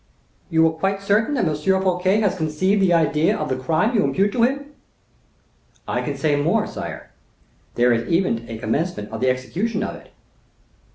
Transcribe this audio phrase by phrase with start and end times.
[0.49, 1.55] "You are quite certain that M.
[1.55, 4.73] Fouquet has conceived the idea of the crime you impute to him?"
[5.87, 7.11] "I can say more, sire;
[7.75, 10.11] there is even a commencement of the execution of it."